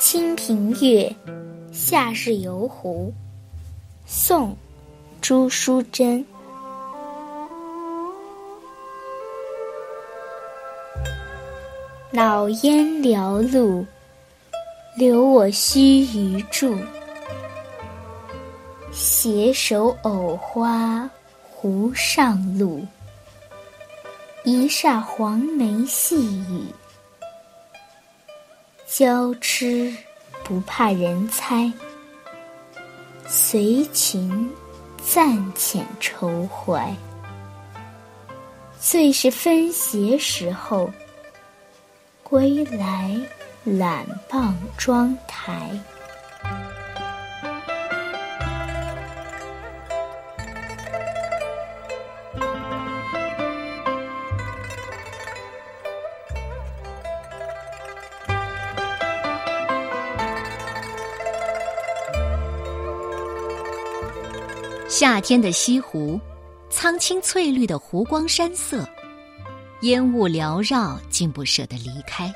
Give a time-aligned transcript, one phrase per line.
[0.02, 1.14] 《清平乐·
[1.74, 3.12] 夏日游湖》
[4.06, 4.52] 宋·
[5.20, 6.24] 朱淑珍。
[12.10, 13.84] 老烟寥路，
[14.96, 16.74] 留我须臾住。
[18.90, 21.08] 携手藕花
[21.42, 22.82] 湖上路，
[24.44, 26.64] 一霎黄梅细雨。
[28.92, 29.94] 娇痴
[30.42, 31.72] 不怕人猜，
[33.24, 34.50] 随群
[35.00, 36.92] 暂遣愁怀。
[38.80, 40.90] 最是分斜时候，
[42.24, 43.16] 归来
[43.62, 45.70] 懒傍妆台。
[64.90, 66.20] 夏天的西湖，
[66.68, 68.84] 苍青翠绿的湖光山色，
[69.82, 72.34] 烟雾缭绕，竟不舍得离开。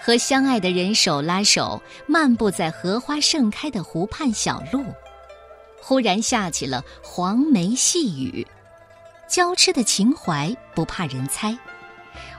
[0.00, 4.84] 和相爱的人手拉手，漫步在荷花盛开的湖畔小路。
[5.82, 8.46] 忽然下起了黄梅细雨，
[9.28, 11.58] 娇痴的情怀不怕人猜。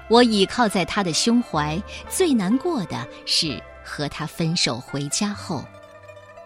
[0.07, 5.65] 我倚靠在他的胸怀，最难过的是和他分手回家后，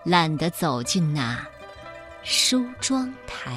[0.03, 1.45] 懒得走进那。
[2.27, 3.55] 梳妆台。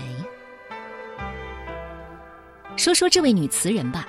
[2.77, 4.07] 说说这位女词人吧，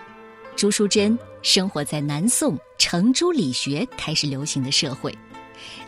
[0.58, 5.18] 朱淑珍生活在南宋程朱理学开始流行的社会，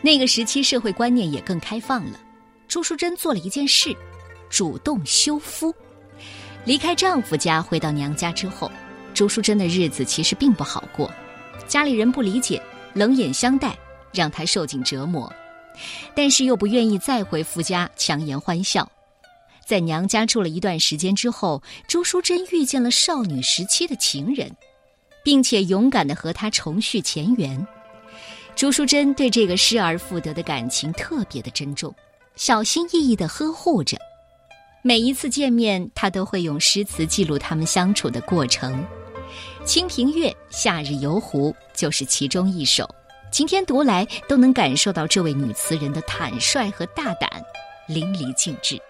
[0.02, 2.20] 那个时期社会观念也更开放了。
[2.70, 3.94] 朱淑珍做了一件事，
[4.50, 5.76] 主动休夫。
[6.64, 8.72] 离开丈夫家回到娘家之后，
[9.14, 11.12] 朱淑珍的日子其实并不好过，
[11.68, 12.64] 家里人不理解，
[12.94, 13.78] 冷眼相待，
[14.14, 15.30] 让她受尽折磨。
[16.16, 18.90] 但是又不愿意再回夫家强颜欢笑，
[19.66, 24.52] 在娘家住了一段时间之后，朱淑珍遇见了少女时期的情人，
[25.24, 27.66] 并且勇敢的和他重续前缘。
[28.56, 31.94] 朱淑珍对这个失而复得的感情特别的珍重，
[32.36, 33.98] 小心翼翼的呵护着。
[34.84, 38.84] 每一次见面，她都会用诗词记录他们相处的过程，
[39.66, 42.90] 《清平乐·夏日游湖》就是其中一首。
[43.32, 47.30] 今天读来都能感受到这位女词人的坦率和大胆，
[47.88, 48.76] 淋漓尽致。《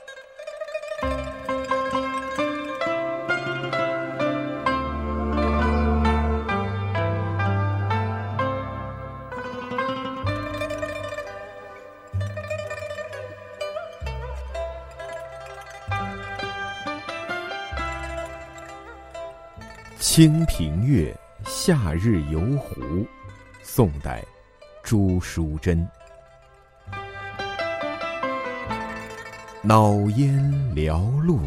[19.99, 21.15] 清平乐·
[21.47, 22.81] 夏日游湖》，
[23.63, 24.23] 宋代。
[24.83, 25.87] 朱淑珍，
[29.61, 30.41] 恼烟
[30.75, 31.39] 寥路，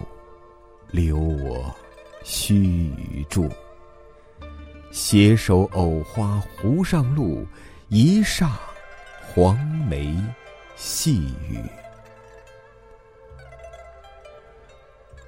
[0.89, 1.75] 留我
[2.23, 3.51] 须臾住。
[4.93, 7.45] 携手藕花湖上路，
[7.89, 8.49] 一霎
[9.21, 9.59] 黄
[9.89, 10.17] 梅
[10.77, 11.61] 细雨。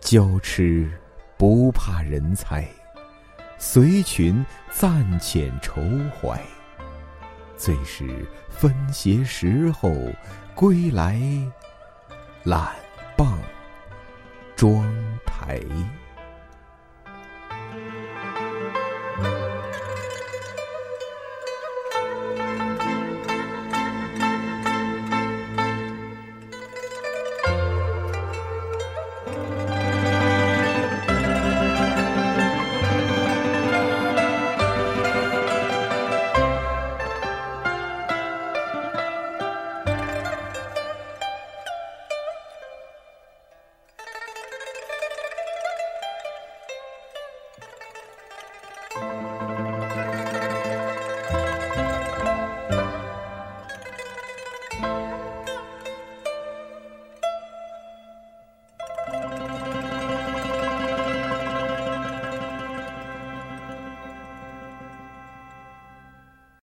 [0.00, 0.88] 娇痴
[1.36, 2.66] 不怕人猜，
[3.58, 5.82] 随群暂遣愁
[6.22, 6.40] 怀。
[7.56, 9.90] 最是分斜时候，
[10.54, 11.20] 归来
[12.44, 12.74] 懒
[13.16, 13.38] 傍
[14.54, 14.86] 妆
[15.24, 15.60] 台。